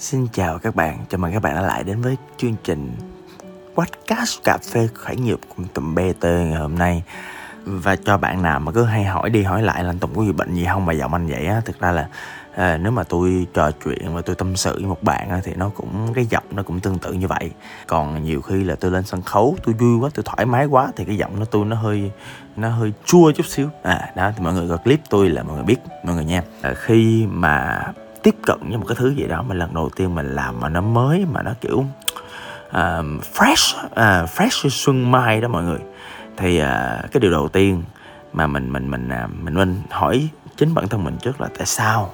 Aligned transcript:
Xin 0.00 0.28
chào 0.32 0.58
các 0.58 0.76
bạn, 0.76 0.98
chào 1.08 1.18
mừng 1.18 1.32
các 1.32 1.42
bạn 1.42 1.54
đã 1.54 1.60
lại 1.60 1.84
đến 1.84 2.00
với 2.00 2.16
chương 2.36 2.54
trình 2.64 2.96
podcast 3.74 4.42
cà 4.44 4.58
phê 4.72 4.88
khởi 4.94 5.16
nghiệp 5.16 5.38
cùng 5.56 5.66
tụm 5.74 5.94
BT 5.94 6.24
ngày 6.24 6.54
hôm 6.54 6.78
nay. 6.78 7.02
Và 7.64 7.96
cho 7.96 8.18
bạn 8.18 8.42
nào 8.42 8.60
mà 8.60 8.72
cứ 8.72 8.84
hay 8.84 9.04
hỏi 9.04 9.30
đi 9.30 9.42
hỏi 9.42 9.62
lại 9.62 9.84
là 9.84 9.90
anh 9.90 9.98
Tùng 9.98 10.14
có 10.14 10.24
gì 10.24 10.32
bệnh 10.32 10.54
gì 10.54 10.66
không 10.72 10.86
mà 10.86 10.92
giọng 10.92 11.12
anh 11.12 11.26
vậy 11.26 11.46
á 11.46 11.60
thực 11.64 11.80
ra 11.80 11.92
là 11.92 12.08
à, 12.54 12.76
nếu 12.76 12.92
mà 12.92 13.04
tôi 13.04 13.46
trò 13.54 13.70
chuyện 13.84 14.14
và 14.14 14.22
tôi 14.22 14.36
tâm 14.36 14.56
sự 14.56 14.74
với 14.74 14.86
một 14.86 15.02
bạn 15.02 15.30
á, 15.30 15.40
thì 15.44 15.54
nó 15.54 15.68
cũng 15.68 16.12
cái 16.14 16.26
giọng 16.26 16.44
nó 16.50 16.62
cũng 16.62 16.80
tương 16.80 16.98
tự 16.98 17.12
như 17.12 17.26
vậy. 17.26 17.50
Còn 17.86 18.24
nhiều 18.24 18.42
khi 18.42 18.64
là 18.64 18.74
tôi 18.74 18.90
lên 18.90 19.04
sân 19.04 19.22
khấu 19.22 19.56
tôi 19.64 19.74
vui 19.74 19.98
quá 19.98 20.10
tôi 20.14 20.24
thoải 20.26 20.46
mái 20.46 20.66
quá 20.66 20.92
thì 20.96 21.04
cái 21.04 21.16
giọng 21.16 21.38
nó 21.38 21.44
tôi 21.44 21.64
nó 21.64 21.76
hơi 21.76 22.10
nó 22.56 22.68
hơi 22.68 22.92
chua 23.04 23.32
chút 23.32 23.46
xíu. 23.46 23.68
À 23.82 24.12
đó 24.16 24.32
thì 24.36 24.44
mọi 24.44 24.54
người 24.54 24.68
có 24.68 24.76
clip 24.76 25.00
tôi 25.10 25.28
là 25.28 25.42
mọi 25.42 25.54
người 25.54 25.64
biết 25.64 25.78
mọi 26.04 26.14
người 26.14 26.24
nha. 26.24 26.42
À, 26.62 26.74
khi 26.74 27.26
mà 27.30 27.82
tiếp 28.22 28.34
cận 28.46 28.58
với 28.68 28.78
một 28.78 28.84
cái 28.88 28.96
thứ 28.98 29.14
gì 29.14 29.26
đó 29.26 29.42
mà 29.42 29.54
lần 29.54 29.74
đầu 29.74 29.90
tiên 29.96 30.14
mình 30.14 30.34
làm 30.34 30.60
mà 30.60 30.68
nó 30.68 30.80
mới 30.80 31.26
mà 31.32 31.42
nó 31.42 31.54
kiểu 31.60 31.78
uh, 32.68 32.74
fresh 33.34 33.86
uh, 33.86 34.30
fresh 34.30 34.68
xuân 34.68 35.10
mai 35.10 35.40
đó 35.40 35.48
mọi 35.48 35.62
người. 35.62 35.78
Thì 36.36 36.58
uh, 36.58 36.66
cái 37.12 37.20
điều 37.20 37.30
đầu 37.30 37.48
tiên 37.48 37.82
mà 38.32 38.46
mình 38.46 38.72
mình 38.72 38.90
mình 38.90 39.08
uh, 39.24 39.30
mình 39.42 39.54
nên 39.54 39.82
hỏi 39.90 40.28
chính 40.56 40.74
bản 40.74 40.88
thân 40.88 41.04
mình 41.04 41.16
trước 41.22 41.40
là 41.40 41.48
tại 41.58 41.66
sao? 41.66 42.12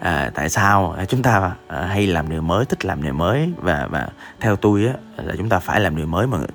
À, 0.00 0.30
tại 0.34 0.48
sao 0.48 0.96
chúng 1.08 1.22
ta 1.22 1.52
à, 1.68 1.80
hay 1.86 2.06
làm 2.06 2.28
điều 2.28 2.42
mới 2.42 2.64
thích 2.64 2.84
làm 2.84 3.02
điều 3.02 3.12
mới? 3.12 3.52
Và 3.56 3.86
và 3.90 4.08
theo 4.40 4.56
tôi 4.56 4.86
á 4.86 4.94
là 5.16 5.34
chúng 5.38 5.48
ta 5.48 5.58
phải 5.58 5.80
làm 5.80 5.96
điều 5.96 6.06
mới 6.06 6.26
mọi 6.26 6.40
người. 6.40 6.48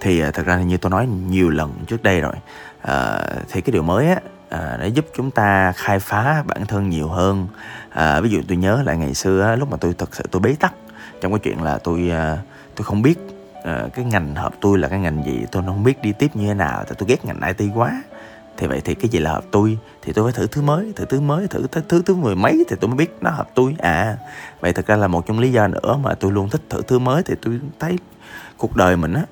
Thì 0.00 0.20
à, 0.20 0.30
thật 0.30 0.46
ra 0.46 0.56
như 0.56 0.76
tôi 0.76 0.90
nói 0.90 1.06
nhiều 1.06 1.48
lần 1.48 1.72
trước 1.86 2.02
đây 2.02 2.20
rồi 2.20 2.34
à, 2.82 3.20
thì 3.50 3.60
cái 3.60 3.72
điều 3.72 3.82
mới 3.82 4.08
á 4.08 4.20
à, 4.52 4.76
để 4.80 4.88
giúp 4.88 5.06
chúng 5.16 5.30
ta 5.30 5.72
khai 5.72 5.98
phá 5.98 6.42
bản 6.46 6.66
thân 6.66 6.90
nhiều 6.90 7.08
hơn. 7.08 7.46
À, 7.90 8.20
ví 8.20 8.30
dụ 8.30 8.42
tôi 8.48 8.56
nhớ 8.56 8.82
lại 8.84 8.96
ngày 8.96 9.14
xưa 9.14 9.56
lúc 9.56 9.70
mà 9.70 9.76
tôi 9.76 9.94
thật 9.98 10.14
sự 10.16 10.24
tôi 10.30 10.40
bế 10.40 10.54
tắc 10.60 10.74
trong 11.20 11.32
cái 11.32 11.38
chuyện 11.38 11.62
là 11.62 11.78
tôi 11.78 12.10
à, 12.10 12.38
tôi 12.76 12.84
không 12.84 13.02
biết 13.02 13.18
à, 13.64 13.84
cái 13.94 14.04
ngành 14.04 14.34
hợp 14.34 14.52
tôi 14.60 14.78
là 14.78 14.88
cái 14.88 14.98
ngành 14.98 15.24
gì 15.24 15.46
tôi 15.52 15.62
không 15.66 15.84
biết 15.84 16.02
đi 16.02 16.12
tiếp 16.12 16.36
như 16.36 16.46
thế 16.46 16.54
nào 16.54 16.84
tại 16.84 16.94
tôi 16.98 17.08
ghét 17.08 17.24
ngành 17.24 17.40
IT 17.58 17.70
quá. 17.74 18.02
Thì 18.56 18.66
vậy 18.66 18.80
thì 18.84 18.94
cái 18.94 19.08
gì 19.08 19.18
là 19.18 19.32
hợp 19.32 19.44
tôi 19.50 19.78
thì 20.02 20.12
tôi 20.12 20.24
phải 20.24 20.40
thử 20.40 20.46
thứ 20.46 20.62
mới 20.62 20.92
thử 20.96 21.04
thứ 21.04 21.20
mới 21.20 21.46
thử 21.46 21.66
thứ 21.72 21.82
thứ 21.88 22.02
thứ 22.06 22.14
mười 22.14 22.34
mấy 22.34 22.64
thì 22.68 22.76
tôi 22.80 22.88
mới 22.88 22.96
biết 22.96 23.16
nó 23.20 23.30
hợp 23.30 23.48
tôi. 23.54 23.74
À 23.78 24.16
vậy 24.60 24.72
thật 24.72 24.86
ra 24.86 24.96
là 24.96 25.08
một 25.08 25.26
trong 25.26 25.38
lý 25.38 25.52
do 25.52 25.66
nữa 25.68 25.98
mà 26.02 26.14
tôi 26.14 26.32
luôn 26.32 26.48
thích 26.48 26.62
thử 26.70 26.82
thứ 26.82 26.98
mới 26.98 27.22
thì 27.22 27.34
tôi 27.42 27.60
thấy 27.78 27.98
cuộc 28.56 28.76
đời 28.76 28.96
mình 28.96 29.14
á 29.14 29.22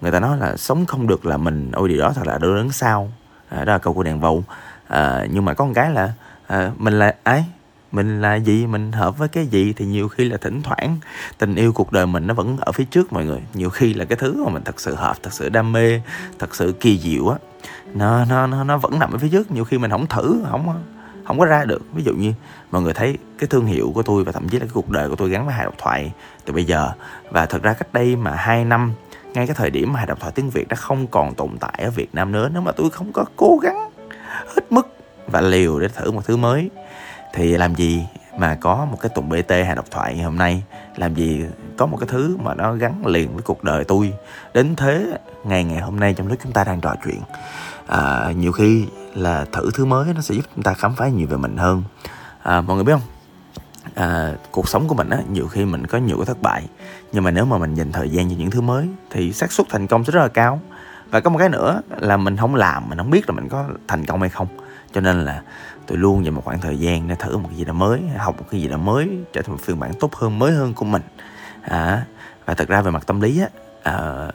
người 0.00 0.10
ta 0.10 0.20
nói 0.20 0.38
là 0.38 0.56
sống 0.56 0.86
không 0.86 1.06
được 1.06 1.26
là 1.26 1.36
mình 1.36 1.70
ôi 1.72 1.88
điều 1.88 1.98
đó 1.98 2.12
thật 2.14 2.26
là 2.26 2.38
đỡ 2.38 2.48
lớn 2.48 2.72
sao? 2.72 3.10
À, 3.50 3.64
đó 3.64 3.72
là 3.72 3.78
câu 3.78 3.94
của 3.94 4.02
đàn 4.02 4.20
vụ 4.20 4.42
à, 4.88 5.26
nhưng 5.30 5.44
mà 5.44 5.54
có 5.54 5.64
một 5.64 5.72
cái 5.74 5.90
là 5.90 6.12
à, 6.46 6.70
mình 6.76 6.98
là 6.98 7.14
ấy, 7.24 7.44
mình 7.92 8.20
là 8.20 8.34
gì? 8.34 8.66
Mình 8.66 8.92
hợp 8.92 9.18
với 9.18 9.28
cái 9.28 9.46
gì? 9.46 9.72
Thì 9.76 9.86
nhiều 9.86 10.08
khi 10.08 10.28
là 10.28 10.36
thỉnh 10.36 10.62
thoảng 10.62 10.98
tình 11.38 11.54
yêu 11.54 11.72
cuộc 11.72 11.92
đời 11.92 12.06
mình 12.06 12.26
nó 12.26 12.34
vẫn 12.34 12.56
ở 12.60 12.72
phía 12.72 12.84
trước 12.84 13.12
mọi 13.12 13.24
người. 13.24 13.40
Nhiều 13.54 13.70
khi 13.70 13.94
là 13.94 14.04
cái 14.04 14.16
thứ 14.16 14.44
mà 14.44 14.52
mình 14.52 14.62
thật 14.64 14.80
sự 14.80 14.94
hợp 14.94 15.16
thật 15.22 15.32
sự 15.32 15.48
đam 15.48 15.72
mê 15.72 16.00
thật 16.38 16.54
sự 16.54 16.74
kỳ 16.80 16.98
diệu 16.98 17.28
á 17.28 17.36
nó 17.94 18.24
nó 18.24 18.46
nó 18.46 18.64
nó 18.64 18.78
vẫn 18.78 18.98
nằm 18.98 19.12
ở 19.12 19.18
phía 19.18 19.28
trước. 19.28 19.50
Nhiều 19.50 19.64
khi 19.64 19.78
mình 19.78 19.90
không 19.90 20.06
thử 20.06 20.40
không 20.50 20.82
không 21.24 21.38
có 21.38 21.44
ra 21.44 21.64
được. 21.64 21.82
Ví 21.92 22.02
dụ 22.04 22.12
như 22.14 22.32
mọi 22.70 22.82
người 22.82 22.94
thấy 22.94 23.18
cái 23.38 23.48
thương 23.48 23.66
hiệu 23.66 23.92
của 23.94 24.02
tôi 24.02 24.24
và 24.24 24.32
thậm 24.32 24.48
chí 24.48 24.58
là 24.58 24.64
cái 24.64 24.72
cuộc 24.74 24.90
đời 24.90 25.08
của 25.08 25.16
tôi 25.16 25.30
gắn 25.30 25.46
với 25.46 25.54
hài 25.54 25.64
độc 25.64 25.74
thoại 25.78 26.12
từ 26.44 26.52
bây 26.52 26.64
giờ. 26.64 26.90
Và 27.30 27.46
thật 27.46 27.62
ra 27.62 27.72
cách 27.72 27.92
đây 27.92 28.16
mà 28.16 28.34
hai 28.34 28.64
năm 28.64 28.92
ngay 29.34 29.46
cái 29.46 29.54
thời 29.54 29.70
điểm 29.70 29.92
mà 29.92 29.98
hài 29.98 30.06
độc 30.06 30.20
thoại 30.20 30.32
tiếng 30.34 30.50
việt 30.50 30.68
đã 30.68 30.76
không 30.76 31.06
còn 31.06 31.34
tồn 31.34 31.58
tại 31.60 31.74
ở 31.78 31.90
việt 31.90 32.14
nam 32.14 32.32
nữa 32.32 32.48
nếu 32.52 32.62
mà 32.62 32.72
tôi 32.72 32.90
không 32.90 33.12
có 33.12 33.24
cố 33.36 33.58
gắng 33.62 33.90
hết 34.46 34.62
mức 34.70 34.96
và 35.26 35.40
liều 35.40 35.80
để 35.80 35.88
thử 35.88 36.10
một 36.10 36.24
thứ 36.24 36.36
mới 36.36 36.70
thì 37.34 37.56
làm 37.56 37.74
gì 37.74 38.06
mà 38.38 38.58
có 38.60 38.84
một 38.90 38.98
cái 39.00 39.10
tụng 39.14 39.28
bt 39.28 39.50
hài 39.50 39.74
độc 39.74 39.84
thoại 39.90 40.14
ngày 40.14 40.24
hôm 40.24 40.36
nay? 40.36 40.62
Làm 40.96 41.14
gì 41.14 41.44
có 41.76 41.86
một 41.86 41.96
cái 42.00 42.08
thứ 42.08 42.36
mà 42.42 42.54
nó 42.54 42.72
gắn 42.72 43.06
liền 43.06 43.34
với 43.34 43.42
cuộc 43.42 43.64
đời 43.64 43.84
tôi? 43.84 44.12
Đến 44.54 44.76
thế 44.76 45.18
ngày 45.44 45.64
ngày 45.64 45.80
hôm 45.80 46.00
nay 46.00 46.14
trong 46.14 46.28
lúc 46.28 46.38
chúng 46.42 46.52
ta 46.52 46.64
đang 46.64 46.80
trò 46.80 46.94
chuyện 47.04 47.20
à, 47.86 48.32
nhiều 48.36 48.52
khi 48.52 48.86
là 49.14 49.44
thử 49.52 49.70
thứ 49.74 49.84
mới 49.84 50.14
nó 50.14 50.20
sẽ 50.20 50.34
giúp 50.34 50.44
chúng 50.54 50.64
ta 50.64 50.74
khám 50.74 50.94
phá 50.96 51.08
nhiều 51.08 51.26
về 51.26 51.36
mình 51.36 51.56
hơn. 51.56 51.82
À, 52.42 52.60
mọi 52.60 52.76
người 52.76 52.84
biết 52.84 52.92
không? 52.92 53.19
À, 54.00 54.32
cuộc 54.50 54.68
sống 54.68 54.88
của 54.88 54.94
mình 54.94 55.10
á 55.10 55.18
nhiều 55.30 55.48
khi 55.48 55.64
mình 55.64 55.86
có 55.86 55.98
nhiều 55.98 56.16
cái 56.16 56.26
thất 56.26 56.42
bại. 56.42 56.66
Nhưng 57.12 57.24
mà 57.24 57.30
nếu 57.30 57.44
mà 57.44 57.58
mình 57.58 57.74
dành 57.74 57.92
thời 57.92 58.10
gian 58.10 58.30
cho 58.30 58.34
những 58.38 58.50
thứ 58.50 58.60
mới 58.60 58.88
thì 59.10 59.32
xác 59.32 59.52
suất 59.52 59.66
thành 59.70 59.86
công 59.86 60.04
sẽ 60.04 60.12
rất 60.12 60.20
là 60.20 60.28
cao. 60.28 60.60
Và 61.10 61.20
có 61.20 61.30
một 61.30 61.38
cái 61.38 61.48
nữa 61.48 61.80
là 61.98 62.16
mình 62.16 62.36
không 62.36 62.54
làm 62.54 62.88
mình 62.88 62.98
không 62.98 63.10
biết 63.10 63.28
là 63.28 63.34
mình 63.34 63.48
có 63.48 63.64
thành 63.88 64.04
công 64.04 64.20
hay 64.20 64.30
không. 64.30 64.46
Cho 64.94 65.00
nên 65.00 65.24
là 65.24 65.42
tôi 65.86 65.98
luôn 65.98 66.24
dành 66.24 66.34
một 66.34 66.44
khoảng 66.44 66.60
thời 66.60 66.78
gian 66.78 67.08
để 67.08 67.14
thử 67.14 67.36
một 67.36 67.48
cái 67.48 67.58
gì 67.58 67.64
đó 67.64 67.72
mới 67.72 68.00
học 68.18 68.36
một 68.38 68.44
cái 68.50 68.60
gì 68.60 68.68
đó 68.68 68.76
mới 68.76 69.08
trở 69.32 69.42
thành 69.42 69.52
một 69.52 69.60
phiên 69.62 69.80
bản 69.80 69.92
tốt 70.00 70.14
hơn 70.14 70.38
mới 70.38 70.52
hơn 70.52 70.74
của 70.74 70.84
mình. 70.84 71.02
À, 71.62 72.04
và 72.46 72.54
thật 72.54 72.68
ra 72.68 72.80
về 72.80 72.90
mặt 72.90 73.06
tâm 73.06 73.20
lý 73.20 73.40
á 73.40 73.48
à, 73.82 74.26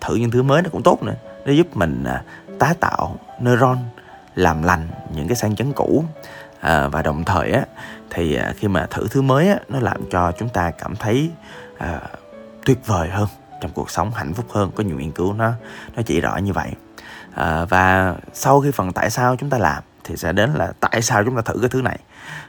thử 0.00 0.14
những 0.14 0.30
thứ 0.30 0.42
mới 0.42 0.62
nó 0.62 0.68
cũng 0.72 0.82
tốt 0.82 1.02
nữa. 1.02 1.14
Nó 1.46 1.52
giúp 1.52 1.76
mình 1.76 2.04
à, 2.04 2.22
tái 2.58 2.74
tạo 2.80 3.18
neuron 3.40 3.78
làm 4.34 4.62
lành 4.62 4.88
những 5.14 5.28
cái 5.28 5.36
sang 5.36 5.56
chấn 5.56 5.72
cũ. 5.72 6.04
À, 6.60 6.88
và 6.88 7.02
đồng 7.02 7.24
thời 7.24 7.52
á 7.52 7.62
thì 8.10 8.34
à, 8.34 8.52
khi 8.56 8.68
mà 8.68 8.86
thử 8.86 9.08
thứ 9.10 9.22
mới 9.22 9.48
á 9.48 9.58
nó 9.68 9.80
làm 9.80 10.10
cho 10.10 10.32
chúng 10.38 10.48
ta 10.48 10.70
cảm 10.70 10.96
thấy 10.96 11.30
à, 11.78 12.00
tuyệt 12.64 12.78
vời 12.86 13.08
hơn 13.08 13.28
trong 13.60 13.70
cuộc 13.74 13.90
sống 13.90 14.10
hạnh 14.10 14.34
phúc 14.34 14.46
hơn. 14.50 14.70
Có 14.74 14.84
nhiều 14.84 14.98
nghiên 14.98 15.12
cứu 15.12 15.32
nó 15.32 15.52
nó 15.96 16.02
chỉ 16.02 16.20
rõ 16.20 16.36
như 16.36 16.52
vậy. 16.52 16.70
À, 17.34 17.64
và 17.64 18.14
sau 18.32 18.60
khi 18.60 18.70
phần 18.70 18.92
tại 18.92 19.10
sao 19.10 19.36
chúng 19.36 19.50
ta 19.50 19.58
làm 19.58 19.82
thì 20.04 20.16
sẽ 20.16 20.32
đến 20.32 20.50
là 20.50 20.72
tại 20.80 21.02
sao 21.02 21.24
chúng 21.24 21.36
ta 21.36 21.42
thử 21.42 21.58
cái 21.60 21.68
thứ 21.68 21.82
này. 21.82 21.98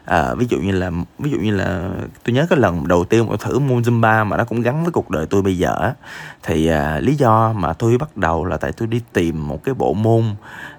À, 0.05 0.33
ví 0.33 0.45
dụ 0.49 0.57
như 0.57 0.71
là 0.71 0.91
ví 1.19 1.31
dụ 1.31 1.37
như 1.37 1.55
là 1.55 1.89
tôi 2.23 2.33
nhớ 2.33 2.45
cái 2.49 2.59
lần 2.59 2.87
đầu 2.87 3.05
tiên 3.05 3.25
tôi 3.27 3.37
thử 3.37 3.59
môn 3.59 3.81
zumba 3.81 4.25
mà 4.25 4.37
nó 4.37 4.43
cũng 4.43 4.61
gắn 4.61 4.83
với 4.83 4.91
cuộc 4.91 5.09
đời 5.09 5.25
tôi 5.29 5.41
bây 5.41 5.57
giờ 5.57 5.93
thì 6.43 6.67
à, 6.67 6.99
lý 6.99 7.15
do 7.15 7.53
mà 7.53 7.73
tôi 7.73 7.97
bắt 7.97 8.17
đầu 8.17 8.45
là 8.45 8.57
tại 8.57 8.71
tôi 8.71 8.87
đi 8.87 9.01
tìm 9.13 9.47
một 9.47 9.63
cái 9.63 9.75
bộ 9.75 9.93
môn 9.93 10.23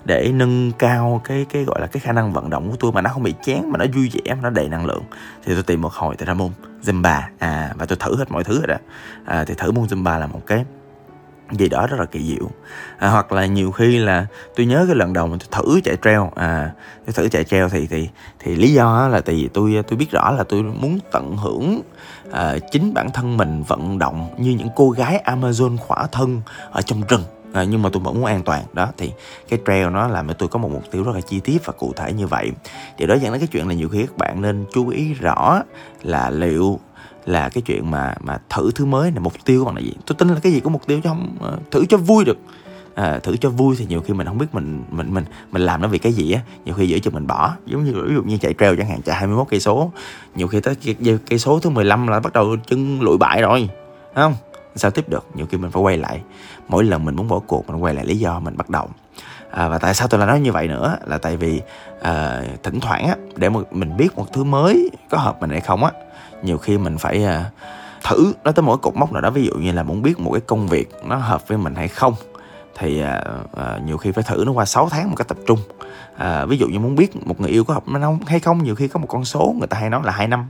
để 0.04 0.32
nâng 0.34 0.72
cao 0.72 1.20
cái 1.24 1.46
cái 1.52 1.64
gọi 1.64 1.80
là 1.80 1.86
cái 1.86 2.00
khả 2.00 2.12
năng 2.12 2.32
vận 2.32 2.50
động 2.50 2.70
của 2.70 2.76
tôi 2.80 2.92
mà 2.92 3.00
nó 3.00 3.10
không 3.10 3.22
bị 3.22 3.34
chán 3.44 3.72
mà 3.72 3.78
nó 3.78 3.84
vui 3.94 4.10
vẻ 4.12 4.34
mà 4.34 4.40
nó 4.42 4.50
đầy 4.50 4.68
năng 4.68 4.86
lượng. 4.86 5.02
Thì 5.44 5.54
tôi 5.54 5.62
tìm 5.62 5.80
một 5.80 5.92
hồi 5.92 6.14
thì 6.18 6.26
ra 6.26 6.34
môn 6.34 6.50
zumba. 6.82 7.20
À 7.38 7.72
và 7.76 7.86
tôi 7.86 7.98
thử 8.00 8.16
hết 8.16 8.30
mọi 8.30 8.44
thứ 8.44 8.58
rồi 8.58 8.66
đó. 8.66 8.76
À, 9.24 9.44
thì 9.44 9.54
thử 9.54 9.72
môn 9.72 9.84
zumba 9.84 10.18
là 10.18 10.26
một 10.26 10.42
cái 10.46 10.64
gì 11.50 11.68
đó 11.68 11.86
rất 11.86 11.96
là 12.00 12.04
kỳ 12.04 12.26
diệu. 12.26 12.50
À, 12.98 13.08
hoặc 13.08 13.32
là 13.32 13.46
nhiều 13.46 13.72
khi 13.72 13.98
là 13.98 14.26
tôi 14.56 14.66
nhớ 14.66 14.84
cái 14.86 14.96
lần 14.96 15.12
đầu 15.12 15.26
mà 15.26 15.36
tôi 15.40 15.48
thử 15.50 15.80
chạy 15.80 15.96
treo 16.04 16.30
à 16.34 16.70
tôi 17.06 17.12
thử 17.12 17.28
chạy 17.28 17.44
treo 17.44 17.68
thì 17.68 17.86
thì 17.86 18.08
thì 18.38 18.54
lý 18.54 18.72
do 18.72 19.08
là 19.08 19.20
tại 19.20 19.34
vì 19.34 19.48
tôi 19.54 19.82
tôi 19.88 19.96
biết 19.96 20.10
rõ 20.10 20.30
là 20.30 20.44
tôi 20.44 20.62
muốn 20.62 20.98
tận 21.12 21.36
hưởng 21.36 21.80
à, 22.30 22.56
chính 22.70 22.94
bản 22.94 23.10
thân 23.10 23.36
mình 23.36 23.62
vận 23.62 23.98
động 23.98 24.28
như 24.38 24.50
những 24.50 24.68
cô 24.76 24.90
gái 24.90 25.22
Amazon 25.24 25.76
khỏa 25.76 26.06
thân 26.12 26.42
ở 26.70 26.82
trong 26.82 27.02
rừng. 27.08 27.22
À, 27.52 27.64
nhưng 27.64 27.82
mà 27.82 27.90
tôi 27.92 28.02
vẫn 28.02 28.14
muốn 28.14 28.24
an 28.24 28.42
toàn. 28.42 28.62
Đó 28.72 28.88
thì 28.98 29.12
cái 29.48 29.58
trail 29.66 29.86
nó 29.86 30.08
làm 30.08 30.28
cho 30.28 30.34
tôi 30.34 30.48
có 30.48 30.58
một 30.58 30.70
mục 30.72 30.82
tiêu 30.90 31.02
rất 31.02 31.14
là 31.14 31.20
chi 31.20 31.40
tiết 31.40 31.66
và 31.66 31.72
cụ 31.72 31.92
thể 31.96 32.12
như 32.12 32.26
vậy. 32.26 32.50
Thì 32.98 33.06
đó 33.06 33.14
dẫn 33.14 33.32
đến 33.32 33.40
cái 33.40 33.48
chuyện 33.52 33.68
là 33.68 33.74
nhiều 33.74 33.88
khi 33.88 34.06
các 34.06 34.16
bạn 34.16 34.42
nên 34.42 34.64
chú 34.72 34.88
ý 34.88 35.14
rõ 35.14 35.62
là 36.02 36.30
liệu 36.30 36.80
là 37.26 37.48
cái 37.48 37.62
chuyện 37.62 37.90
mà 37.90 38.14
mà 38.20 38.38
thử 38.50 38.70
thứ 38.74 38.84
mới 38.84 39.10
này 39.10 39.20
mục 39.20 39.32
tiêu 39.44 39.60
của 39.60 39.66
bạn 39.66 39.74
là 39.74 39.80
gì? 39.80 39.92
Tôi 40.06 40.16
tin 40.18 40.28
là 40.28 40.40
cái 40.42 40.52
gì 40.52 40.60
có 40.60 40.70
mục 40.70 40.86
tiêu 40.86 41.00
chứ 41.04 41.08
không 41.08 41.36
ờ, 41.40 41.58
thử 41.70 41.84
cho 41.88 41.96
vui 41.96 42.24
được. 42.24 42.38
À, 42.94 43.18
thử 43.22 43.36
cho 43.36 43.50
vui 43.50 43.76
thì 43.78 43.86
nhiều 43.86 44.00
khi 44.00 44.14
mình 44.14 44.26
không 44.26 44.38
biết 44.38 44.46
mình 44.52 44.84
mình 44.90 45.14
mình 45.14 45.24
mình 45.52 45.62
làm 45.62 45.82
nó 45.82 45.88
vì 45.88 45.98
cái 45.98 46.12
gì 46.12 46.32
á. 46.32 46.40
Nhiều 46.64 46.74
khi 46.74 46.88
giữa 46.88 46.98
chừng 46.98 47.14
mình 47.14 47.26
bỏ 47.26 47.54
giống 47.66 47.84
như 47.84 47.92
ví 47.92 48.14
dụ 48.14 48.22
như 48.22 48.38
chạy 48.38 48.54
treo 48.58 48.76
chẳng 48.76 48.88
hạn 48.88 49.02
chạy 49.02 49.16
21 49.16 49.46
cây 49.50 49.60
số. 49.60 49.90
Nhiều 50.34 50.48
khi 50.48 50.60
tới 50.60 50.76
cây 51.28 51.38
số 51.38 51.58
thứ 51.58 51.70
15 51.70 52.06
là 52.06 52.20
bắt 52.20 52.32
đầu 52.32 52.56
chân 52.66 53.00
lụi 53.00 53.18
bại 53.18 53.42
rồi 53.42 53.68
không? 54.14 54.34
Sao 54.76 54.90
tiếp 54.90 55.08
được? 55.08 55.26
Nhiều 55.34 55.46
khi 55.46 55.58
mình 55.58 55.70
phải 55.70 55.82
quay 55.82 55.98
lại. 55.98 56.20
Mỗi 56.68 56.84
lần 56.84 57.04
mình 57.04 57.16
muốn 57.16 57.28
bỏ 57.28 57.38
cuộc 57.46 57.70
mình 57.70 57.82
quay 57.82 57.94
lại 57.94 58.06
lý 58.06 58.18
do 58.18 58.40
mình 58.40 58.56
bắt 58.56 58.70
đầu. 58.70 58.88
À, 59.50 59.68
và 59.68 59.78
tại 59.78 59.94
sao 59.94 60.08
tôi 60.08 60.20
lại 60.20 60.28
nói 60.28 60.40
như 60.40 60.52
vậy 60.52 60.68
nữa? 60.68 60.96
Là 61.06 61.18
tại 61.18 61.36
vì 61.36 61.60
à, 62.02 62.42
thỉnh 62.62 62.80
thoảng 62.80 63.06
á 63.06 63.16
để 63.36 63.48
mà 63.48 63.60
mình 63.70 63.96
biết 63.96 64.16
một 64.16 64.32
thứ 64.32 64.44
mới 64.44 64.90
có 65.10 65.18
hợp 65.18 65.40
mình 65.40 65.50
hay 65.50 65.60
không 65.60 65.84
á 65.84 65.90
nhiều 66.42 66.58
khi 66.58 66.78
mình 66.78 66.98
phải 66.98 67.24
uh, 67.24 67.30
thử. 68.04 68.32
Nó 68.44 68.52
tới 68.52 68.62
mỗi 68.62 68.78
cột 68.78 68.96
mốc 68.96 69.12
nào 69.12 69.22
đó 69.22 69.30
ví 69.30 69.44
dụ 69.44 69.54
như 69.54 69.72
là 69.72 69.82
muốn 69.82 70.02
biết 70.02 70.20
một 70.20 70.32
cái 70.32 70.40
công 70.40 70.68
việc 70.68 70.90
nó 71.04 71.16
hợp 71.16 71.48
với 71.48 71.58
mình 71.58 71.74
hay 71.74 71.88
không 71.88 72.14
thì 72.78 73.02
uh, 73.02 73.08
uh, 73.44 73.82
nhiều 73.84 73.96
khi 73.96 74.12
phải 74.12 74.24
thử 74.24 74.42
nó 74.46 74.52
qua 74.52 74.64
6 74.64 74.88
tháng 74.88 75.08
một 75.08 75.16
cách 75.16 75.28
tập 75.28 75.38
trung. 75.46 75.58
Uh, 76.14 76.48
ví 76.48 76.58
dụ 76.58 76.68
như 76.68 76.78
muốn 76.78 76.94
biết 76.94 77.26
một 77.26 77.40
người 77.40 77.50
yêu 77.50 77.64
có 77.64 77.74
hợp 77.74 77.86
với 77.86 78.02
không 78.02 78.18
hay 78.26 78.40
không 78.40 78.62
nhiều 78.62 78.74
khi 78.74 78.88
có 78.88 79.00
một 79.00 79.06
con 79.06 79.24
số 79.24 79.54
người 79.58 79.68
ta 79.68 79.78
hay 79.78 79.90
nói 79.90 80.00
là 80.04 80.12
hai 80.12 80.28
năm. 80.28 80.46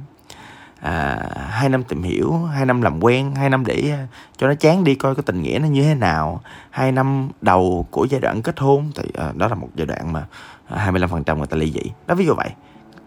À, 0.81 1.29
hai 1.51 1.69
năm 1.69 1.83
tìm 1.85 2.03
hiểu 2.03 2.45
hai 2.45 2.67
năm 2.67 2.83
làm 2.83 3.05
quen 3.05 3.35
hai 3.35 3.51
năm 3.51 3.67
để 3.67 3.93
cho 4.37 4.49
nó 4.49 4.55
chán 4.55 4.85
đi 4.85 4.95
coi 4.95 5.15
cái 5.15 5.23
tình 5.27 5.43
nghĩa 5.43 5.59
nó 5.59 5.69
như 5.69 5.83
thế 5.83 5.95
nào. 5.95 6.41
Hai 6.71 6.93
năm 6.93 7.29
đầu 7.41 7.87
của 7.91 8.05
giai 8.11 8.21
đoạn 8.21 8.43
kết 8.43 8.59
hôn 8.59 8.91
thì 8.95 9.05
à, 9.15 9.33
đó 9.35 9.49
là 9.49 9.55
một 9.55 9.69
giai 9.75 9.87
đoạn 9.87 10.13
mà 10.13 10.27
25% 10.71 11.37
người 11.37 11.47
ta 11.47 11.57
ly 11.57 11.71
dị. 11.71 11.91
Đó 12.07 12.15
ví 12.15 12.27
dụ 12.27 12.35
vậy 12.35 12.51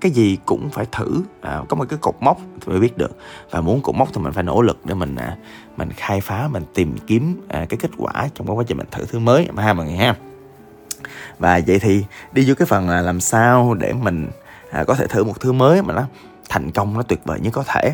cái 0.01 0.11
gì 0.11 0.37
cũng 0.45 0.69
phải 0.69 0.85
thử. 0.91 1.21
À, 1.41 1.61
có 1.69 1.75
một 1.75 1.85
cái 1.89 1.99
cột 2.01 2.15
mốc 2.19 2.37
thì 2.61 2.71
mới 2.71 2.79
biết 2.79 2.97
được. 2.97 3.17
Và 3.51 3.61
muốn 3.61 3.81
cột 3.81 3.95
mốc 3.95 4.07
thì 4.13 4.21
mình 4.21 4.33
phải 4.33 4.43
nỗ 4.43 4.61
lực 4.61 4.85
để 4.85 4.93
mình 4.93 5.15
à, 5.15 5.37
mình 5.77 5.89
khai 5.97 6.21
phá 6.21 6.47
mình 6.47 6.63
tìm 6.73 6.97
kiếm 7.07 7.41
à, 7.47 7.65
cái 7.69 7.77
kết 7.81 7.91
quả 7.97 8.29
trong 8.33 8.47
cái 8.47 8.55
quá 8.55 8.63
trình 8.67 8.77
mình 8.77 8.87
thử 8.91 9.05
thứ 9.05 9.19
mới. 9.19 9.47
Mà 9.53 9.63
ha 9.63 9.73
mọi 9.73 9.85
người 9.85 9.95
ha. 9.95 10.15
Và 11.39 11.59
vậy 11.67 11.79
thì 11.79 12.05
đi 12.31 12.45
vô 12.47 12.55
cái 12.57 12.65
phần 12.65 12.89
là 12.89 13.01
làm 13.01 13.19
sao 13.19 13.73
để 13.73 13.93
mình 13.93 14.27
à, 14.71 14.83
có 14.83 14.95
thể 14.95 15.07
thử 15.07 15.23
một 15.23 15.39
thứ 15.39 15.51
mới 15.51 15.81
mà 15.81 15.93
nó 15.93 16.03
thành 16.49 16.71
công 16.71 16.93
nó 16.93 17.03
tuyệt 17.03 17.19
vời 17.25 17.39
nhất 17.39 17.53
có 17.53 17.63
thể. 17.67 17.93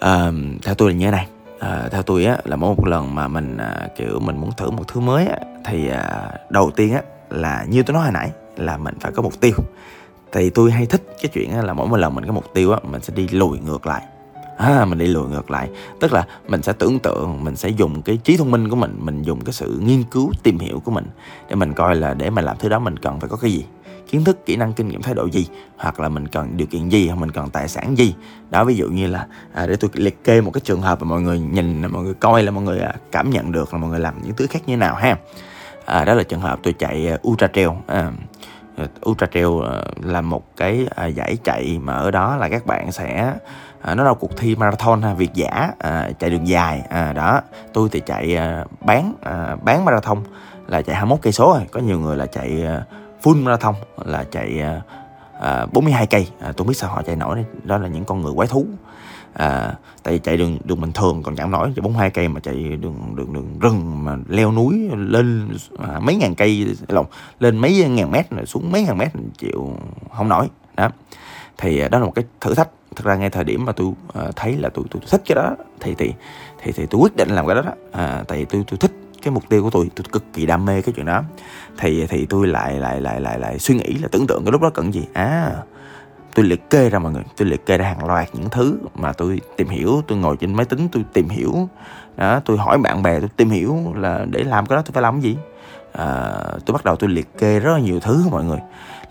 À, 0.00 0.30
theo 0.64 0.74
tôi 0.74 0.90
là 0.90 0.96
như 0.96 1.04
thế 1.04 1.10
này. 1.10 1.26
À, 1.60 1.88
theo 1.92 2.02
tôi 2.02 2.24
á 2.24 2.38
là 2.44 2.56
mỗi 2.56 2.74
một 2.76 2.86
lần 2.86 3.14
mà 3.14 3.28
mình 3.28 3.56
à, 3.56 3.88
kiểu 3.96 4.20
mình 4.20 4.40
muốn 4.40 4.50
thử 4.56 4.70
một 4.70 4.88
thứ 4.88 5.00
mới 5.00 5.26
á, 5.26 5.38
thì 5.64 5.88
à, 5.88 6.30
đầu 6.50 6.70
tiên 6.76 6.94
á 6.94 7.02
là 7.30 7.64
như 7.68 7.82
tôi 7.82 7.94
nói 7.94 8.02
hồi 8.02 8.12
nãy 8.12 8.30
là 8.56 8.76
mình 8.76 8.94
phải 9.00 9.12
có 9.12 9.22
mục 9.22 9.40
tiêu 9.40 9.52
thì 10.32 10.50
tôi 10.50 10.70
hay 10.70 10.86
thích 10.86 11.16
cái 11.22 11.30
chuyện 11.34 11.58
là 11.60 11.72
mỗi 11.72 11.88
một 11.88 11.96
lần 11.96 12.14
mình 12.14 12.26
có 12.26 12.32
mục 12.32 12.54
tiêu 12.54 12.72
á 12.72 12.78
mình 12.90 13.02
sẽ 13.02 13.12
đi 13.16 13.28
lùi 13.28 13.58
ngược 13.58 13.86
lại. 13.86 14.02
À, 14.56 14.84
mình 14.84 14.98
đi 14.98 15.06
lùi 15.06 15.28
ngược 15.28 15.50
lại. 15.50 15.70
Tức 16.00 16.12
là 16.12 16.26
mình 16.48 16.62
sẽ 16.62 16.72
tưởng 16.72 16.98
tượng 16.98 17.44
mình 17.44 17.56
sẽ 17.56 17.68
dùng 17.68 18.02
cái 18.02 18.16
trí 18.16 18.36
thông 18.36 18.50
minh 18.50 18.68
của 18.68 18.76
mình 18.76 18.96
mình 18.98 19.22
dùng 19.22 19.44
cái 19.44 19.52
sự 19.52 19.80
nghiên 19.84 20.02
cứu 20.04 20.32
tìm 20.42 20.58
hiểu 20.58 20.80
của 20.84 20.90
mình 20.90 21.04
để 21.48 21.54
mình 21.54 21.72
coi 21.72 21.96
là 21.96 22.14
để 22.14 22.30
mà 22.30 22.42
làm 22.42 22.56
thứ 22.58 22.68
đó 22.68 22.78
mình 22.78 22.96
cần 22.96 23.20
phải 23.20 23.28
có 23.28 23.36
cái 23.36 23.52
gì? 23.52 23.64
Kiến 24.10 24.24
thức 24.24 24.46
kỹ 24.46 24.56
năng 24.56 24.72
kinh 24.72 24.88
nghiệm 24.88 25.02
thái 25.02 25.14
độ 25.14 25.26
gì? 25.26 25.46
Hoặc 25.76 26.00
là 26.00 26.08
mình 26.08 26.28
cần 26.28 26.56
điều 26.56 26.66
kiện 26.66 26.88
gì? 26.88 27.08
Hoặc 27.08 27.16
mình 27.16 27.30
cần 27.30 27.50
tài 27.50 27.68
sản 27.68 27.98
gì? 27.98 28.14
Đó 28.50 28.64
ví 28.64 28.74
dụ 28.74 28.88
như 28.88 29.06
là 29.06 29.26
à, 29.54 29.66
để 29.66 29.76
tôi 29.76 29.90
liệt 29.94 30.24
kê 30.24 30.40
một 30.40 30.50
cái 30.50 30.60
trường 30.64 30.82
hợp 30.82 31.02
mà 31.02 31.08
mọi 31.08 31.20
người 31.20 31.38
nhìn 31.38 31.92
mọi 31.92 32.02
người 32.02 32.14
coi 32.14 32.42
là 32.42 32.50
mọi 32.50 32.64
người 32.64 32.78
à, 32.78 32.94
cảm 33.12 33.30
nhận 33.30 33.52
được 33.52 33.74
là 33.74 33.78
mọi 33.78 33.90
người 33.90 34.00
làm 34.00 34.14
những 34.22 34.36
thứ 34.36 34.46
khác 34.46 34.62
như 34.66 34.76
nào 34.76 34.94
ha? 34.94 35.16
À, 35.84 36.04
đó 36.04 36.14
là 36.14 36.22
trường 36.22 36.40
hợp 36.40 36.58
tôi 36.62 36.72
chạy 36.72 37.08
à, 37.08 37.18
ultra 37.28 37.48
trail 37.54 37.68
à, 37.86 38.12
Ờ, 38.76 38.86
ultra 39.08 39.26
trail 39.26 39.46
ờ, 39.62 39.84
là 40.02 40.20
một 40.20 40.42
cái 40.56 40.86
ờ, 40.94 41.06
giải 41.06 41.36
chạy 41.44 41.78
mà 41.82 41.94
ở 41.94 42.10
đó 42.10 42.36
là 42.36 42.48
các 42.48 42.66
bạn 42.66 42.92
sẽ 42.92 43.34
à, 43.80 43.94
nó 43.94 44.04
là 44.04 44.14
cuộc 44.14 44.36
thi 44.36 44.56
marathon 44.56 45.02
ha 45.02 45.14
việt 45.14 45.34
giả 45.34 45.70
à, 45.78 46.10
chạy 46.18 46.30
đường 46.30 46.48
dài 46.48 46.82
à, 46.90 47.12
đó. 47.12 47.40
Tôi 47.72 47.88
thì 47.92 48.00
chạy 48.06 48.36
à, 48.36 48.64
bán 48.80 49.14
à, 49.22 49.56
bán 49.62 49.84
marathon 49.84 50.18
là 50.66 50.82
chạy 50.82 50.96
21 50.96 51.18
cây 51.22 51.32
số 51.32 51.52
rồi 51.52 51.66
có 51.72 51.80
nhiều 51.80 52.00
người 52.00 52.16
là 52.16 52.26
chạy 52.26 52.64
à, 52.66 52.82
full 53.22 53.42
marathon 53.42 53.74
là 54.04 54.24
chạy 54.30 54.62
à, 55.40 55.66
42 55.72 56.06
cây. 56.06 56.28
À, 56.40 56.52
tôi 56.56 56.66
biết 56.66 56.74
sao 56.74 56.90
họ 56.90 57.02
chạy 57.02 57.16
nổi 57.16 57.44
đó 57.64 57.78
là 57.78 57.88
những 57.88 58.04
con 58.04 58.22
người 58.22 58.32
quái 58.36 58.48
thú 58.48 58.66
à, 59.38 59.74
tại 60.02 60.14
vì 60.14 60.20
chạy 60.20 60.36
đường 60.36 60.58
đường 60.64 60.80
bình 60.80 60.92
thường 60.92 61.22
còn 61.22 61.36
chẳng 61.36 61.50
nổi 61.50 61.72
chạy 61.76 61.82
42 61.82 62.10
cây 62.10 62.28
mà 62.28 62.40
chạy 62.40 62.54
đường 62.54 63.16
đường 63.16 63.32
đường 63.32 63.58
rừng 63.60 64.04
mà 64.04 64.16
leo 64.28 64.52
núi 64.52 64.90
lên 64.96 65.48
à, 65.78 65.98
mấy 65.98 66.14
ngàn 66.14 66.34
cây 66.34 66.76
lòng 66.88 67.06
lên 67.40 67.58
mấy 67.58 67.84
ngàn 67.88 68.10
mét 68.10 68.30
rồi 68.30 68.46
xuống 68.46 68.72
mấy 68.72 68.82
ngàn 68.82 68.98
mét 68.98 69.08
chịu 69.38 69.76
không 70.16 70.28
nổi 70.28 70.48
đó. 70.76 70.90
Thì 71.58 71.80
à, 71.80 71.88
đó 71.88 71.98
là 71.98 72.04
một 72.04 72.12
cái 72.14 72.24
thử 72.40 72.54
thách. 72.54 72.68
Thực 72.96 73.06
ra 73.06 73.16
ngay 73.16 73.30
thời 73.30 73.44
điểm 73.44 73.64
mà 73.64 73.72
tôi 73.72 73.86
uh, 73.86 74.36
thấy 74.36 74.56
là 74.56 74.68
tôi, 74.68 74.84
tôi 74.90 75.00
tôi 75.00 75.08
thích 75.10 75.22
cái 75.26 75.34
đó 75.34 75.56
thì 75.80 75.94
thì 75.98 76.12
thì 76.62 76.72
thì 76.72 76.86
tôi 76.86 77.00
quyết 77.00 77.16
định 77.16 77.28
làm 77.28 77.46
cái 77.46 77.54
đó 77.54 77.62
đó. 77.62 77.72
À, 77.92 78.24
tại 78.28 78.38
vì 78.38 78.44
tôi 78.44 78.64
tôi 78.66 78.78
thích 78.78 78.92
cái 79.22 79.32
mục 79.32 79.48
tiêu 79.48 79.62
của 79.62 79.70
tôi 79.70 79.90
tôi 79.94 80.04
cực 80.12 80.24
kỳ 80.32 80.46
đam 80.46 80.64
mê 80.64 80.82
cái 80.82 80.92
chuyện 80.96 81.06
đó. 81.06 81.22
Thì 81.78 82.06
thì 82.06 82.26
tôi 82.26 82.46
lại 82.46 82.74
lại 82.74 83.00
lại 83.00 83.20
lại 83.20 83.38
lại 83.38 83.58
suy 83.58 83.74
nghĩ 83.74 83.98
là 84.02 84.08
tưởng 84.12 84.26
tượng 84.26 84.44
cái 84.44 84.52
lúc 84.52 84.60
đó 84.60 84.70
cần 84.74 84.94
gì. 84.94 85.04
À 85.12 85.52
tôi 86.36 86.44
liệt 86.44 86.70
kê 86.70 86.88
ra 86.90 86.98
mọi 86.98 87.12
người. 87.12 87.22
Tôi 87.36 87.48
liệt 87.48 87.66
kê 87.66 87.78
ra 87.78 87.84
hàng 87.84 88.06
loạt 88.06 88.28
những 88.32 88.50
thứ 88.50 88.78
mà 88.94 89.12
tôi 89.12 89.40
tìm 89.56 89.68
hiểu. 89.68 90.02
Tôi 90.06 90.18
ngồi 90.18 90.36
trên 90.36 90.54
máy 90.54 90.66
tính 90.66 90.88
tôi 90.92 91.04
tìm 91.12 91.28
hiểu. 91.28 91.68
Đó 92.16 92.40
tôi 92.44 92.58
hỏi 92.58 92.78
bạn 92.78 93.02
bè 93.02 93.20
tôi 93.20 93.28
tìm 93.36 93.50
hiểu 93.50 93.76
là 93.96 94.26
để 94.30 94.44
làm 94.44 94.66
cái 94.66 94.76
đó 94.76 94.82
tôi 94.82 94.92
phải 94.92 95.02
làm 95.02 95.14
cái 95.14 95.22
gì. 95.22 95.36
À, 95.92 96.32
tôi 96.66 96.72
bắt 96.72 96.84
đầu 96.84 96.96
tôi 96.96 97.10
liệt 97.10 97.38
kê 97.38 97.60
rất 97.60 97.72
là 97.72 97.78
nhiều 97.78 98.00
thứ 98.00 98.24
mọi 98.30 98.44
người 98.44 98.58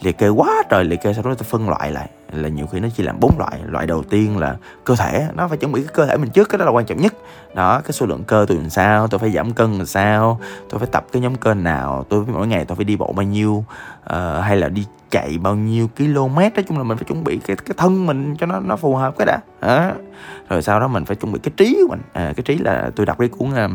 liệt 0.01 0.17
kê 0.17 0.29
quá 0.29 0.63
trời 0.69 0.83
liệt 0.83 1.01
kê 1.01 1.13
sau 1.13 1.23
đó 1.23 1.33
tôi 1.37 1.43
phân 1.43 1.69
loại 1.69 1.91
lại. 1.91 2.09
Là 2.31 2.49
nhiều 2.49 2.67
khi 2.67 2.79
nó 2.79 2.87
chỉ 2.95 3.03
làm 3.03 3.19
bốn 3.19 3.31
loại. 3.37 3.59
Loại 3.67 3.87
đầu 3.87 4.03
tiên 4.03 4.37
là 4.37 4.55
cơ 4.83 4.95
thể. 4.95 5.27
Nó 5.35 5.47
phải 5.47 5.57
chuẩn 5.57 5.71
bị 5.71 5.81
cái 5.83 5.91
cơ 5.93 6.05
thể 6.05 6.17
mình 6.17 6.29
trước 6.29 6.49
cái 6.49 6.57
đó 6.57 6.65
là 6.65 6.71
quan 6.71 6.85
trọng 6.85 7.01
nhất. 7.01 7.13
Đó 7.55 7.81
cái 7.81 7.91
số 7.91 8.05
lượng 8.05 8.23
cơ 8.23 8.45
tôi 8.47 8.57
làm 8.57 8.69
sao 8.69 9.07
tôi 9.07 9.19
phải 9.19 9.31
giảm 9.31 9.53
cân 9.53 9.77
làm 9.77 9.85
sao 9.85 10.39
tôi 10.69 10.79
phải 10.79 10.87
tập 10.91 11.05
cái 11.11 11.21
nhóm 11.21 11.35
cơ 11.35 11.53
nào 11.53 12.05
tôi 12.09 12.25
mỗi 12.27 12.47
ngày 12.47 12.65
tôi 12.65 12.75
phải 12.75 12.85
đi 12.85 12.95
bộ 12.95 13.13
bao 13.15 13.23
nhiêu 13.23 13.65
uh, 14.05 14.43
hay 14.43 14.57
là 14.57 14.69
đi 14.69 14.85
chạy 15.09 15.37
bao 15.37 15.55
nhiêu 15.55 15.89
km 15.97 16.35
nói 16.35 16.63
chung 16.67 16.77
là 16.77 16.83
mình 16.83 16.97
phải 16.97 17.05
chuẩn 17.05 17.23
bị 17.23 17.39
cái 17.47 17.55
cái 17.55 17.73
thân 17.77 18.05
mình 18.05 18.35
cho 18.39 18.45
nó 18.45 18.59
nó 18.59 18.75
phù 18.75 18.95
hợp 18.95 19.15
cái 19.17 19.25
đã. 19.25 19.39
À. 19.59 19.93
rồi 20.49 20.61
sau 20.61 20.79
đó 20.79 20.87
mình 20.87 21.05
phải 21.05 21.15
chuẩn 21.15 21.33
bị 21.33 21.39
cái 21.43 21.53
trí 21.57 21.77
của 21.81 21.87
mình. 21.89 22.01
À, 22.13 22.33
cái 22.35 22.43
trí 22.43 22.57
là 22.57 22.91
tôi 22.95 23.05
đọc 23.05 23.19
cái 23.19 23.27
cuốn 23.27 23.49
uh, 23.49 23.71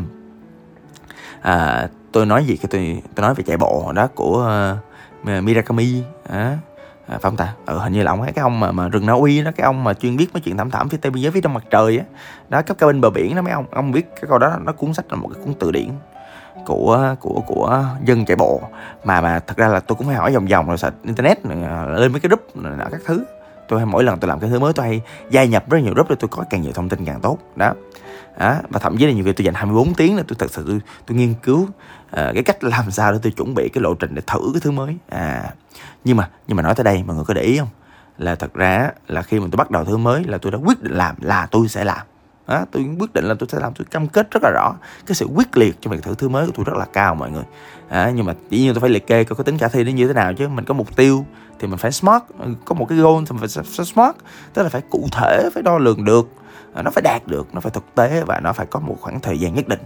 à, 1.41 1.87
tôi 2.11 2.25
nói 2.25 2.45
gì 2.45 2.57
cái 2.57 2.67
tôi 2.69 3.01
tôi 3.15 3.25
nói 3.25 3.33
về 3.33 3.43
chạy 3.47 3.57
bộ 3.57 3.91
đó 3.95 4.07
của 4.15 4.71
uh, 4.77 4.90
Ờ, 5.25 5.41
Mirakami. 5.41 6.03
À, 6.29 6.37
à, 6.39 6.57
phải 7.07 7.19
không 7.19 7.37
ta? 7.37 7.53
Ừ, 7.65 7.77
hình 7.77 7.93
như 7.93 8.03
là 8.03 8.11
ông 8.11 8.21
ấy 8.21 8.31
cái 8.31 8.43
ông 8.43 8.59
mà 8.59 8.71
mà 8.71 8.89
rừng 8.89 9.05
Na 9.05 9.13
Uy 9.13 9.41
đó 9.41 9.51
cái 9.55 9.65
ông 9.65 9.83
mà 9.83 9.93
chuyên 9.93 10.17
viết 10.17 10.33
mấy 10.33 10.41
chuyện 10.41 10.57
thảm 10.57 10.71
thảm 10.71 10.89
phía 10.89 10.97
tây 10.97 11.11
biên 11.11 11.23
giới 11.23 11.31
phía 11.31 11.41
trong 11.41 11.53
mặt 11.53 11.63
trời 11.69 11.97
á. 11.97 12.05
Đó 12.49 12.61
cấp 12.61 12.77
cao 12.79 12.87
bên 12.87 13.01
bờ 13.01 13.09
biển 13.09 13.35
đó 13.35 13.41
mấy 13.41 13.53
ông. 13.53 13.65
Ông 13.71 13.91
biết 13.91 14.07
cái 14.15 14.23
câu 14.29 14.37
đó 14.37 14.57
nó 14.61 14.71
cuốn 14.71 14.93
sách 14.93 15.05
là 15.09 15.15
một 15.15 15.29
cái 15.33 15.43
cuốn 15.43 15.53
từ 15.59 15.71
điển 15.71 15.89
của 16.65 17.15
của 17.19 17.43
của 17.47 17.85
dân 18.05 18.25
chạy 18.25 18.35
bộ. 18.35 18.61
Mà 19.03 19.21
mà 19.21 19.39
thật 19.39 19.57
ra 19.57 19.67
là 19.67 19.79
tôi 19.79 19.95
cũng 19.95 20.07
hay 20.07 20.15
hỏi 20.15 20.33
vòng 20.33 20.45
vòng 20.45 20.67
rồi 20.67 20.77
sạch 20.77 20.93
internet 21.03 21.45
lên 21.45 22.11
mấy 22.11 22.19
cái 22.19 22.29
group 22.29 22.55
nọ 22.55 22.85
các 22.91 23.01
thứ. 23.05 23.23
Tôi 23.67 23.79
hay 23.79 23.85
mỗi 23.85 24.03
lần 24.03 24.19
tôi 24.19 24.29
làm 24.29 24.39
cái 24.39 24.49
thứ 24.49 24.59
mới 24.59 24.73
tôi 24.73 24.85
hay 24.85 25.01
gia 25.29 25.43
nhập 25.43 25.69
rất 25.69 25.79
nhiều 25.79 25.93
group 25.93 26.09
để 26.09 26.15
tôi 26.19 26.27
có 26.27 26.43
càng 26.49 26.61
nhiều 26.61 26.71
thông 26.73 26.89
tin 26.89 27.05
càng 27.05 27.21
tốt. 27.21 27.37
Đó 27.55 27.73
đó 28.39 28.55
và 28.69 28.79
thậm 28.79 28.97
chí 28.97 29.05
là 29.05 29.11
nhiều 29.11 29.25
khi 29.25 29.31
tôi 29.31 29.45
dành 29.45 29.53
24 29.53 29.93
tiếng 29.93 30.17
là 30.17 30.23
tôi 30.27 30.35
thật 30.39 30.51
sự 30.51 30.63
tôi, 30.67 30.81
tôi 31.05 31.17
nghiên 31.17 31.33
cứu 31.33 31.67
à, 32.11 32.31
cái 32.33 32.43
cách 32.43 32.63
làm 32.63 32.91
sao 32.91 33.11
để 33.11 33.19
tôi 33.21 33.31
chuẩn 33.31 33.53
bị 33.53 33.69
cái 33.69 33.81
lộ 33.81 33.93
trình 33.93 34.15
để 34.15 34.21
thử 34.27 34.39
cái 34.53 34.61
thứ 34.61 34.71
mới. 34.71 34.97
À 35.09 35.53
nhưng 36.03 36.17
mà 36.17 36.29
nhưng 36.47 36.57
mà 36.57 36.63
nói 36.63 36.75
tới 36.75 36.83
đây 36.83 37.03
mọi 37.07 37.15
người 37.15 37.25
có 37.25 37.33
để 37.33 37.41
ý 37.41 37.57
không? 37.57 37.69
Là 38.17 38.35
thật 38.35 38.53
ra 38.53 38.89
là 39.07 39.21
khi 39.21 39.39
mà 39.39 39.47
tôi 39.51 39.57
bắt 39.57 39.71
đầu 39.71 39.85
thứ 39.85 39.97
mới 39.97 40.23
là 40.23 40.37
tôi 40.37 40.51
đã 40.51 40.57
quyết 40.57 40.83
định 40.83 40.93
làm 40.93 41.15
là 41.21 41.47
tôi 41.51 41.67
sẽ 41.67 41.83
làm. 41.83 42.07
Đó, 42.47 42.65
tôi 42.71 42.89
quyết 42.99 43.13
định 43.13 43.25
là 43.25 43.35
tôi 43.39 43.49
sẽ 43.51 43.59
làm 43.59 43.73
tôi 43.73 43.85
cam 43.91 44.07
kết 44.07 44.31
rất 44.31 44.43
là 44.43 44.49
rõ 44.49 44.75
cái 45.05 45.15
sự 45.15 45.25
quyết 45.25 45.57
liệt 45.57 45.81
trong 45.81 45.93
việc 45.93 46.03
thử 46.03 46.15
thứ 46.15 46.29
mới 46.29 46.45
của 46.45 46.51
tôi 46.55 46.65
rất 46.65 46.77
là 46.77 46.85
cao 46.93 47.15
mọi 47.15 47.31
người. 47.31 47.43
À, 47.89 48.11
nhưng 48.15 48.25
mà 48.25 48.33
dĩ 48.49 48.59
nhiên 48.59 48.73
tôi 48.73 48.81
phải 48.81 48.89
liệt 48.89 49.07
kê 49.07 49.23
coi 49.23 49.35
có 49.35 49.43
tính 49.43 49.57
khả 49.57 49.67
thi 49.67 49.83
nó 49.83 49.91
như 49.91 50.07
thế 50.07 50.13
nào 50.13 50.33
chứ. 50.33 50.47
Mình 50.47 50.65
có 50.65 50.73
mục 50.73 50.95
tiêu 50.95 51.25
thì 51.59 51.67
mình 51.67 51.77
phải 51.77 51.91
smart 51.91 52.23
có 52.65 52.75
một 52.75 52.85
cái 52.89 52.97
goal 52.97 53.23
thì 53.25 53.31
mình 53.31 53.49
phải 53.49 53.85
smart. 53.85 54.15
Tức 54.53 54.63
là 54.63 54.69
phải 54.69 54.81
cụ 54.89 55.07
thể 55.11 55.49
phải 55.53 55.63
đo 55.63 55.77
lường 55.77 56.05
được. 56.05 56.29
Ờ, 56.73 56.81
nó 56.81 56.91
phải 56.91 57.01
đạt 57.01 57.27
được, 57.27 57.47
nó 57.53 57.61
phải 57.61 57.71
thực 57.71 57.95
tế 57.95 58.23
và 58.27 58.39
nó 58.39 58.53
phải 58.53 58.65
có 58.65 58.79
một 58.79 58.97
khoảng 59.01 59.19
thời 59.19 59.39
gian 59.39 59.53
nhất 59.53 59.67
định 59.67 59.79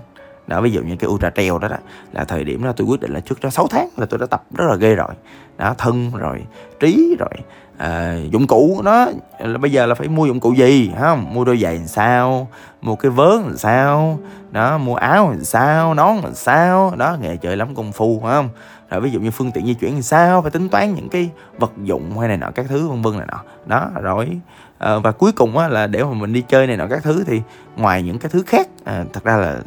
đó 0.48 0.62
ví 0.62 0.72
dụ 0.72 0.82
như 0.82 0.96
cái 0.96 1.10
ultra 1.10 1.30
trail 1.30 1.52
đó, 1.62 1.68
đó 1.68 1.78
là 2.12 2.24
thời 2.24 2.44
điểm 2.44 2.64
đó 2.64 2.72
tôi 2.76 2.88
quyết 2.88 3.02
định 3.02 3.14
là 3.14 3.20
trước 3.20 3.42
đó 3.42 3.50
6 3.50 3.68
tháng 3.68 3.90
là 3.98 4.06
tôi 4.06 4.20
đã 4.20 4.26
tập 4.26 4.44
rất 4.58 4.66
là 4.70 4.76
ghê 4.76 4.96
rồi. 4.96 5.14
Đó 5.58 5.76
thân 5.78 6.12
rồi 6.12 6.46
trí 6.80 7.16
rồi 7.20 7.30
à, 7.78 8.18
dụng 8.32 8.48
cụ 8.48 8.82
nó 8.84 9.08
là 9.40 9.58
bây 9.58 9.72
giờ 9.72 9.86
là 9.86 9.96
phải 9.96 10.08
mua 10.08 10.26
dụng 10.26 10.40
cụ 10.40 10.54
gì 10.54 10.92
không? 11.00 11.34
Mua 11.34 11.46
đôi 11.46 11.58
giày 11.58 11.76
làm 11.76 11.88
sao? 11.88 12.48
Mua 12.82 12.96
cái 12.96 13.12
vớ 13.12 13.36
làm 13.46 13.58
sao? 13.58 14.20
Đó 14.52 14.78
mua 14.78 14.96
áo 14.96 15.30
làm 15.30 15.44
sao? 15.44 15.94
Nón 15.94 16.16
làm 16.24 16.34
sao? 16.34 16.94
Đó 16.98 17.18
nghề 17.22 17.38
chơi 17.38 17.58
lắm 17.58 17.76
công 17.76 17.92
phu 17.92 18.20
phải 18.24 18.34
không? 18.34 18.50
Rồi 18.90 19.02
ví 19.02 19.12
dụ 19.12 19.20
như 19.20 19.32
phương 19.32 19.52
tiện 19.52 19.66
di 19.66 19.74
chuyển 19.74 19.94
làm 19.94 20.02
sao? 20.02 20.42
Phải 20.42 20.52
tính 20.52 20.70
toán 20.70 20.96
những 20.96 21.10
cái 21.10 21.30
vật 21.58 21.72
dụng 21.84 22.20
hay 22.20 22.28
này 22.28 22.38
nọ 22.38 22.52
các 22.56 22.66
thứ 22.70 22.88
vân 22.88 23.02
vân 23.02 23.18
này 23.18 23.28
nọ. 23.32 23.40
Đó 23.66 23.90
rồi 24.02 24.30
à, 24.78 24.98
và 24.98 25.12
cuối 25.12 25.32
cùng 25.32 25.58
á, 25.58 25.68
là 25.68 25.88
để 25.88 26.04
mà 26.04 26.14
mình 26.14 26.34
đi 26.34 26.42
chơi 26.42 26.68
này 26.68 26.78
nọ 26.78 26.88
các 26.90 27.04
thứ 27.04 27.24
thì 27.28 27.42
ngoài 27.76 28.04
những 28.04 28.20
cái 28.20 28.30
thứ 28.30 28.44
khác 28.48 28.68
à, 28.84 29.04
thật 29.14 29.24
ra 29.24 29.38
là 29.38 29.58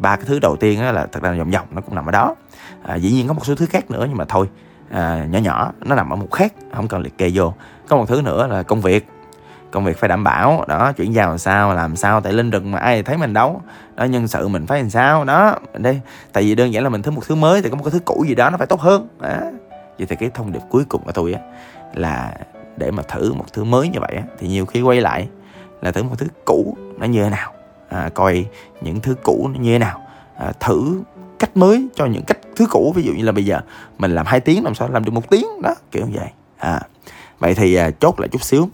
ba 0.00 0.16
cái 0.16 0.24
thứ 0.24 0.38
đầu 0.38 0.56
tiên 0.56 0.82
là 0.82 1.06
thật 1.12 1.22
ra 1.22 1.32
vòng 1.32 1.50
vòng 1.50 1.66
nó 1.70 1.80
cũng 1.80 1.94
nằm 1.94 2.06
ở 2.06 2.12
đó. 2.12 2.34
À, 2.82 2.94
dĩ 2.94 3.12
nhiên 3.12 3.28
có 3.28 3.34
một 3.34 3.46
số 3.46 3.54
thứ 3.54 3.66
khác 3.66 3.90
nữa 3.90 4.06
nhưng 4.08 4.18
mà 4.18 4.24
thôi 4.28 4.48
à, 4.90 5.26
nhỏ 5.30 5.38
nhỏ 5.38 5.72
nó 5.84 5.94
nằm 5.94 6.12
ở 6.12 6.16
một 6.16 6.30
khác 6.32 6.52
không 6.74 6.88
cần 6.88 7.02
liệt 7.02 7.18
kê 7.18 7.30
vô. 7.34 7.54
Có 7.88 7.96
một 7.96 8.08
thứ 8.08 8.22
nữa 8.22 8.46
là 8.46 8.62
công 8.62 8.80
việc 8.80 9.06
công 9.70 9.84
việc 9.84 9.98
phải 9.98 10.08
đảm 10.08 10.24
bảo 10.24 10.64
đó 10.68 10.92
chuyển 10.92 11.14
giao 11.14 11.28
làm 11.28 11.38
sao 11.38 11.74
làm 11.74 11.96
sao 11.96 12.20
tại 12.20 12.32
lên 12.32 12.50
rừng 12.50 12.70
mà 12.70 12.78
ai 12.78 13.02
thấy 13.02 13.16
mình 13.16 13.32
đâu 13.32 13.62
đó 13.96 14.04
nhân 14.04 14.28
sự 14.28 14.48
mình 14.48 14.66
phải 14.66 14.80
làm 14.80 14.90
sao 14.90 15.24
đó 15.24 15.58
đây. 15.74 16.00
Tại 16.32 16.44
vì 16.44 16.54
đơn 16.54 16.72
giản 16.72 16.82
là 16.84 16.88
mình 16.88 17.02
thứ 17.02 17.10
một 17.10 17.22
thứ 17.26 17.34
mới 17.34 17.62
thì 17.62 17.70
có 17.70 17.76
một 17.76 17.84
cái 17.84 17.90
thứ 17.90 18.00
cũ 18.04 18.24
gì 18.28 18.34
đó 18.34 18.50
nó 18.50 18.58
phải 18.58 18.66
tốt 18.66 18.80
hơn 18.80 19.08
đó. 19.20 19.36
vậy 19.98 20.06
thì 20.06 20.16
cái 20.16 20.30
thông 20.34 20.52
điệp 20.52 20.62
cuối 20.68 20.84
cùng 20.88 21.02
của 21.04 21.12
tôi 21.12 21.32
á 21.32 21.40
là 21.94 22.32
để 22.76 22.90
mà 22.90 23.02
thử 23.02 23.32
một 23.32 23.44
thứ 23.52 23.64
mới 23.64 23.88
như 23.88 24.00
vậy 24.00 24.12
á, 24.16 24.22
thì 24.38 24.48
nhiều 24.48 24.66
khi 24.66 24.82
quay 24.82 25.00
lại 25.00 25.28
là 25.82 25.92
thử 25.92 26.02
một 26.02 26.14
thứ 26.18 26.26
cũ 26.44 26.76
nó 26.98 27.06
như 27.06 27.24
thế 27.24 27.30
nào 27.30 27.52
à, 27.88 28.10
coi 28.14 28.46
những 28.80 29.00
thứ 29.00 29.14
cũ 29.22 29.50
như 29.60 29.72
thế 29.72 29.78
nào. 29.78 30.06
À, 30.36 30.52
thử 30.60 31.02
cách 31.38 31.56
mới 31.56 31.88
cho 31.94 32.06
những 32.06 32.22
cách 32.26 32.38
thứ 32.56 32.66
cũ 32.70 32.92
ví 32.96 33.02
dụ 33.02 33.12
như 33.12 33.24
là 33.24 33.32
bây 33.32 33.44
giờ 33.44 33.60
mình 33.98 34.10
làm 34.14 34.26
hai 34.26 34.40
tiếng 34.40 34.64
làm 34.64 34.74
sao 34.74 34.88
làm 34.88 35.04
được 35.04 35.12
một 35.12 35.30
tiếng 35.30 35.46
đó 35.62 35.74
kiểu 35.90 36.06
như 36.06 36.18
vậy. 36.18 36.28
À 36.58 36.80
vậy 37.38 37.54
thì 37.54 37.74
à, 37.74 37.90
chốt 37.90 38.20
lại 38.20 38.28
chút 38.28 38.42
xíu 38.42 38.68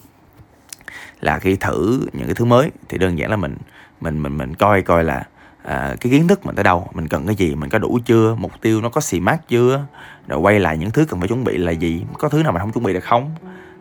là 1.20 1.38
khi 1.38 1.56
thử 1.56 2.06
những 2.12 2.26
cái 2.26 2.34
thứ 2.34 2.44
mới 2.44 2.70
thì 2.88 2.98
đơn 2.98 3.18
giản 3.18 3.30
là 3.30 3.36
mình 3.36 3.56
mình 4.00 4.22
mình 4.22 4.38
mình 4.38 4.54
coi 4.54 4.82
coi 4.82 5.04
là 5.04 5.26
à, 5.62 5.96
cái 6.00 6.12
kiến 6.12 6.28
thức 6.28 6.46
mình 6.46 6.54
tới 6.54 6.64
đâu 6.64 6.88
mình 6.94 7.08
cần 7.08 7.26
cái 7.26 7.34
gì 7.34 7.54
mình 7.54 7.70
có 7.70 7.78
đủ 7.78 7.98
chưa 8.04 8.34
mục 8.34 8.52
tiêu 8.60 8.80
nó 8.80 8.88
có 8.88 9.00
xì 9.00 9.20
mát 9.20 9.48
chưa 9.48 9.86
rồi 10.28 10.38
quay 10.38 10.60
lại 10.60 10.78
những 10.78 10.90
thứ 10.90 11.04
cần 11.04 11.20
phải 11.20 11.28
chuẩn 11.28 11.44
bị 11.44 11.58
là 11.58 11.72
gì 11.72 12.04
có 12.18 12.28
thứ 12.28 12.42
nào 12.42 12.52
mình 12.52 12.60
không 12.60 12.72
chuẩn 12.72 12.84
bị 12.84 12.92
được 12.92 13.04
không? 13.04 13.30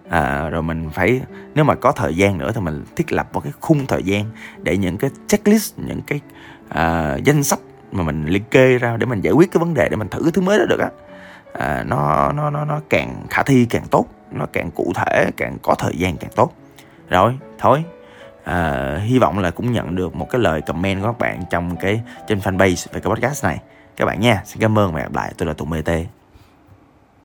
À, 0.09 0.49
rồi 0.49 0.63
mình 0.63 0.89
phải 0.93 1.21
nếu 1.55 1.65
mà 1.65 1.75
có 1.75 1.91
thời 1.91 2.15
gian 2.15 2.37
nữa 2.37 2.51
thì 2.55 2.61
mình 2.61 2.83
thiết 2.95 3.11
lập 3.11 3.27
một 3.33 3.39
cái 3.43 3.53
khung 3.61 3.85
thời 3.85 4.03
gian 4.03 4.25
để 4.61 4.77
những 4.77 4.97
cái 4.97 5.09
checklist 5.27 5.73
những 5.77 6.01
cái 6.07 6.19
à, 6.69 7.15
danh 7.23 7.43
sách 7.43 7.59
mà 7.91 8.03
mình 8.03 8.25
liệt 8.25 8.51
kê 8.51 8.77
ra 8.77 8.97
để 8.97 9.05
mình 9.05 9.21
giải 9.21 9.33
quyết 9.33 9.51
cái 9.51 9.59
vấn 9.59 9.73
đề 9.73 9.87
để 9.89 9.95
mình 9.95 10.07
thử 10.07 10.21
cái 10.23 10.31
thứ 10.31 10.41
mới 10.41 10.59
đó 10.59 10.65
được 10.69 10.79
á. 10.79 10.89
À, 11.53 11.83
nó 11.87 12.31
nó 12.31 12.49
nó 12.49 12.65
nó 12.65 12.79
càng 12.89 13.25
khả 13.29 13.43
thi 13.43 13.65
càng 13.69 13.85
tốt 13.91 14.05
nó 14.31 14.45
càng 14.53 14.71
cụ 14.71 14.91
thể 14.95 15.31
càng 15.37 15.57
có 15.61 15.75
thời 15.75 15.93
gian 15.97 16.17
càng 16.17 16.31
tốt. 16.35 16.53
Rồi 17.09 17.37
thôi. 17.59 17.83
À, 18.43 18.95
hy 19.03 19.19
vọng 19.19 19.39
là 19.39 19.51
cũng 19.51 19.71
nhận 19.71 19.95
được 19.95 20.15
một 20.15 20.29
cái 20.29 20.41
lời 20.41 20.61
comment 20.61 21.01
của 21.01 21.07
các 21.07 21.19
bạn 21.19 21.43
trong 21.49 21.75
cái 21.75 22.01
trên 22.27 22.39
fanpage 22.39 22.87
về 22.93 22.99
cái 22.99 23.15
podcast 23.15 23.43
này. 23.43 23.59
Các 23.95 24.05
bạn 24.05 24.19
nha 24.19 24.41
xin 24.45 24.61
cảm 24.61 24.79
ơn 24.79 24.93
và 24.93 24.99
hẹn 24.99 25.11
gặp 25.11 25.15
lại. 25.15 25.33
Tôi 25.37 25.47
là 25.47 25.53
tùng 25.53 25.69
bt 25.69 26.22